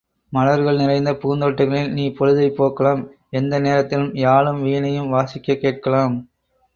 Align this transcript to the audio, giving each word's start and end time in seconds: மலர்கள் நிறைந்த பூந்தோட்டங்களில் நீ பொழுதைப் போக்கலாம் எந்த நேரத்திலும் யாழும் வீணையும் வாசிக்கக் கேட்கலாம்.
மலர்கள் 0.33 0.77
நிறைந்த 0.77 1.11
பூந்தோட்டங்களில் 1.13 1.91
நீ 1.91 2.09
பொழுதைப் 2.09 2.55
போக்கலாம் 2.57 3.03
எந்த 3.29 3.59
நேரத்திலும் 3.59 4.15
யாழும் 4.15 4.61
வீணையும் 4.61 5.13
வாசிக்கக் 5.13 5.61
கேட்கலாம். 5.61 6.15